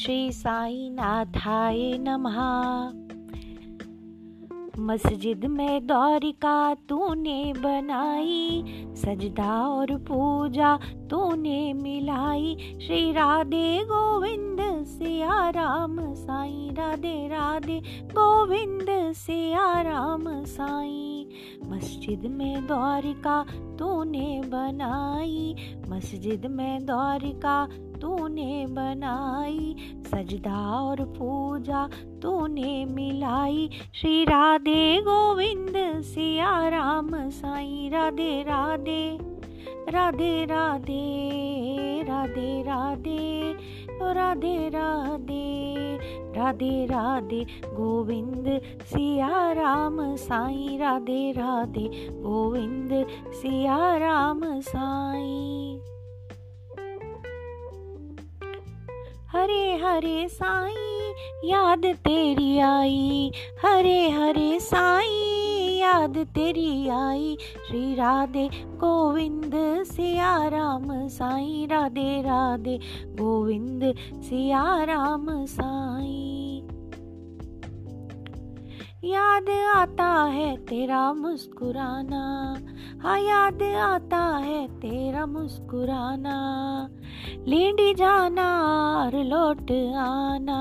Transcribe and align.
श्री 0.00 0.32
साईं 0.32 0.90
नाथाय 0.90 1.98
नमः। 2.00 2.38
मस्जिद 4.82 5.44
में 5.44 5.86
दौरिका 5.86 6.74
तूने 6.74 7.52
बनाई, 7.56 8.62
सजदा 8.96 9.68
और 9.68 9.96
पूजा 9.96 10.78
तूने 11.10 11.72
मिलाई। 11.72 12.56
श्री 12.86 13.12
राधे 13.12 13.84
गोविंद 13.84 14.84
सिया 14.84 15.50
राम 15.50 16.14
साई 16.14 16.70
राधे 16.72 17.28
राधे 17.28 17.80
गोविंद 18.04 18.86
सिया 19.12 19.80
राम 19.80 20.44
साई। 20.44 21.28
मस्जिद 21.64 22.26
में 22.26 22.66
द्वारिका 22.66 23.44
तूने 23.78 24.42
बनाई 24.44 25.54
मस्जिद 25.90 26.46
में 26.46 26.86
द्वारिका 26.86 27.66
तूने 28.00 28.66
बनाई, 28.70 29.76
सजदा 30.06 30.80
और 30.80 31.04
पूजा 31.04 31.88
तूने 32.22 32.84
मिलाई। 32.84 33.70
श्री 33.94 34.24
राधे 34.24 35.00
गोविंद 35.00 36.02
सिया 36.02 36.68
राम 36.68 37.30
साई। 37.30 37.90
राधे 37.92 38.42
राधे 38.42 39.18
राधे 39.88 40.44
राधे 40.44 42.04
राधे 42.04 42.62
राधे 42.62 43.52
राधे 44.02 44.68
राधे 44.68 45.19
राधे 46.36 46.86
राधे 46.86 47.46
गोविंद, 47.66 48.60
सिया 48.82 49.52
राम 49.52 50.16
साईं। 50.16 50.78
राधे 50.78 51.32
राधे 51.32 52.08
गोविंद, 52.10 53.06
सिया 53.28 53.96
राम 53.96 54.60
साईं। 54.60 55.78
हरे 59.28 59.76
हरे 59.76 60.28
साईं, 60.28 61.12
याद 61.44 61.86
तेरी 61.86 62.58
आई। 62.58 63.32
हरे 63.64 64.10
हरे 64.10 64.60
साईं, 64.60 65.78
याद 65.78 66.18
तेरी 66.18 66.88
आई। 66.88 67.36
श्री 67.68 67.94
राधे 67.94 68.48
गोविंद, 68.54 69.52
सिया 69.82 70.48
राम 70.48 71.08
साईं। 71.08 71.68
राधे 71.68 72.22
राधे 72.22 72.80
गोविंद, 73.06 73.94
सिया 74.14 74.84
राम 74.84 75.44
साईं। 75.44 76.19
याद 79.04 79.50
आता 79.76 80.24
है 80.24 80.56
तेरा 80.56 81.12
मुस्कुराना। 81.12 82.56
हाँ 83.02 83.20
याद 83.20 83.62
आता 83.62 84.36
है 84.36 84.68
तेरा 84.68 85.26
मुस्कुराना। 85.26 86.34
लेडी 87.48 87.94
जाना 87.94 88.60
और 88.96 89.16
लौट 89.16 89.72
आना। 89.96 90.60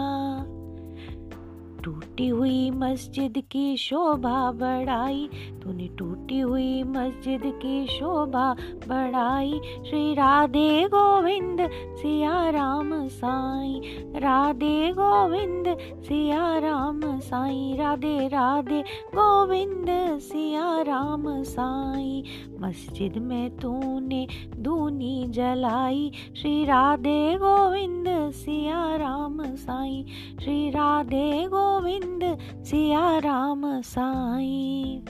टूटी 1.84 2.28
हुई 2.28 2.72
मस्जिद 2.72 3.34
की 3.52 3.78
शोभा 3.78 4.52
बढ़ाई। 4.52 5.30
तूने 5.64 5.88
टूटी 5.88 6.40
हुई 6.40 6.84
मस्जिद 6.84 7.42
की 7.46 7.88
शोभा 7.88 8.56
बढ़ाई। 8.88 9.62
श्री 9.90 10.14
राधे 10.14 10.84
गोविंद, 10.86 11.70
सिया 11.72 12.50
राम 12.50 13.08
साई। 13.08 13.82
राधे 14.16 14.92
गोविंद, 14.92 15.78
सिया 15.80 16.60
राम 16.60 17.20
साई। 17.20 17.76
राधे 17.78 18.28
राधे 18.28 18.82
गोविंद, 19.16 19.86
सिया 20.20 20.82
राम 20.82 21.44
साई। 21.44 22.24
मस्जिद 22.60 23.18
में 23.18 23.58
तूने 23.58 24.28
दूनी 24.56 25.26
जलाई। 25.30 26.12
श्री 26.36 26.66
राधे 26.66 27.36
गोविंद, 27.36 28.06
सिया 28.32 28.96
राम 28.96 29.19
साई। 29.60 30.06
श्री 30.42 30.70
राधे 30.70 31.32
गोविंद, 31.48 32.38
सिया 32.66 33.17
राम 33.17 33.82
साई। 33.82 35.02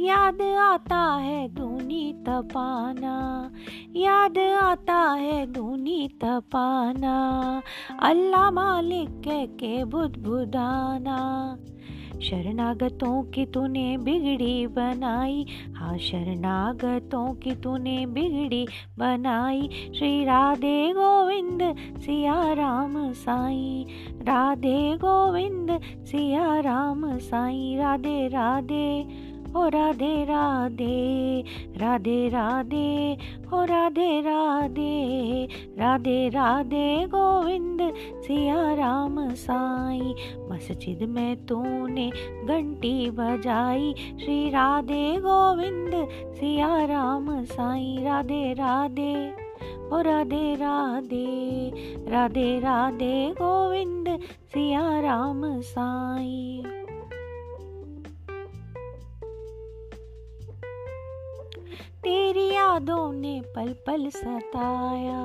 याद 0.00 0.40
आता 0.42 1.00
है 1.16 1.48
दूनी 1.48 2.12
तपाना, 2.26 3.16
याद 3.96 4.38
आता 4.38 5.00
है 5.12 5.46
दूनी 5.46 6.08
तपाना, 6.22 7.16
अल्लाह 8.00 8.50
मालिक 8.50 9.22
के 9.60 9.84
बुध 9.84 10.16
बुदाना 10.18 11.18
शरणागतों 12.22 13.22
की 13.22 13.46
तूने 13.46 13.98
बिगड़ी 13.98 14.66
बनाई। 14.66 15.46
हाँ 15.74 15.98
शरणागतों 15.98 17.34
की 17.34 17.54
तूने 17.54 18.06
बिगड़ी 18.06 18.66
बनाई। 18.98 19.68
श्री 19.98 20.24
राधे 20.24 20.92
गोविंद 20.92 21.76
सिया 21.98 22.52
राम 22.52 23.12
साई। 23.12 23.86
राधे 24.22 24.96
गोविंद 24.96 25.80
सिया 25.82 26.60
राम 26.60 27.18
साई। 27.18 27.76
राधे 27.76 28.28
राधे। 28.28 29.04
ओ 29.56 29.68
राधे 29.68 30.24
राधे 30.24 31.44
राधे 31.76 32.28
राधे 32.28 33.18
ओ 33.54 33.64
राधे 33.64 34.20
राधे 34.20 35.48
राधे 35.78 36.28
राधे 36.28 37.06
गोविंद 37.06 37.78
सिया 37.94 38.74
राम 38.74 39.34
साई। 39.34 40.14
मस्जिद 40.50 41.02
में 41.08 41.46
तूने 41.46 42.10
घंटी 42.44 43.10
बजाई, 43.10 43.94
श्री 44.20 44.48
राधे 44.50 45.16
गोविंद 45.16 46.08
सिया 46.34 46.84
राम 46.84 47.44
साई। 47.44 47.96
राधे 48.02 48.52
राधे 48.52 49.14
ओ 49.92 50.00
राधे 50.00 50.54
राधे 50.54 51.28
राधे 52.08 52.58
राधे 52.60 53.30
गोविंद 53.32 54.18
सिया 54.54 55.00
राम 55.00 55.60
साई। 55.60 56.51
तेरी 62.02 62.54
यादों 62.54 63.12
ने 63.12 63.42
पल 63.56 63.74
पल 63.86 64.08
सताया, 64.08 65.20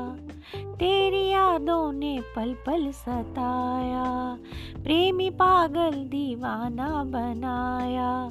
तेरी 0.75 1.29
यादों 1.29 1.91
ने 1.91 2.19
पल 2.35 2.55
पल 2.65 2.91
सताया, 2.91 4.37
प्रेमी 4.83 5.29
पागल 5.29 5.91
दीवाना 5.91 7.03
बनाया। 7.03 8.29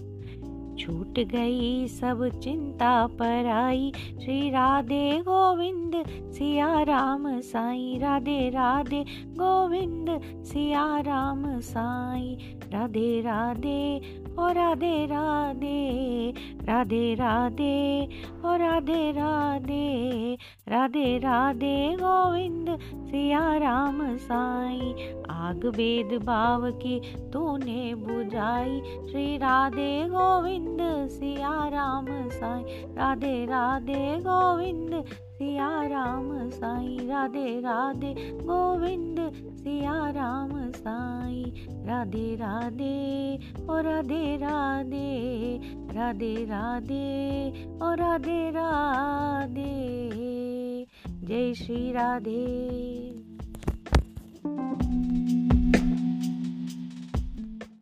छूट 0.78 1.18
गई 1.18 1.88
सब 1.88 2.28
चिंता 2.42 3.06
पर 3.06 3.46
आई, 3.46 3.92
श्री 3.96 4.50
राधे 4.50 5.18
गोविंद, 5.20 6.04
सिया 6.32 6.82
राम 6.82 7.40
साई। 7.40 7.98
राधे 7.98 8.50
राधे 8.50 9.04
गोविंद, 9.38 10.20
सिया 10.44 11.00
राम 11.00 11.60
साई। 11.60 12.38
राधे 12.72 13.20
राधे, 13.20 14.00
ओ 14.38 14.48
राधे 14.52 15.06
राधे। 15.06 15.85
राधे 16.68 17.14
राधे, 17.14 18.08
ओ 18.44 18.56
राधे 18.56 19.12
राधे 19.12 20.38
राधे 20.68 21.18
राधे, 21.18 21.96
गोविंद 22.00 22.78
सिया 22.80 23.56
राम 23.56 24.16
साई। 24.16 25.12
आग 25.30 25.66
वेद 25.66 26.22
भाव 26.22 26.70
की 26.70 27.00
तूने 27.32 27.94
बुझाई। 27.94 28.80
श्री 29.10 29.36
राधे, 29.36 30.04
गोविंद 30.08 30.78
सिया 31.08 31.68
राम 31.68 32.06
साई। 32.28 32.62
राधे 32.94 33.44
राधे, 33.44 34.16
गोविंद 34.20 35.04
सिया 35.10 35.82
राम 35.82 36.50
साई। 36.50 36.98
राधे 37.02 37.60
राधे, 37.60 38.14
गोविंद 38.32 39.32
सिया 39.56 40.10
राम 40.10 40.70
साई। 40.70 41.05
রাধে 41.86 42.28
রাধে 42.36 42.98
ও 43.68 43.74
রাধে 43.82 44.24
রাধে 44.36 45.12
রাধে 45.94 46.34
রাধে 46.48 47.08
ও 47.80 47.88
রাধে 47.94 48.42
রাধে 48.50 49.76
জয় 51.28 51.50
শ্রী 51.54 51.80
রাধে। 51.92 52.44